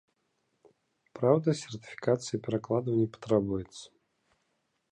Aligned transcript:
Праўда, 1.19 1.49
сертыфікацыя 1.61 2.37
перакладаў 2.47 2.93
не 3.03 3.05
патрабуецца. 3.19 3.85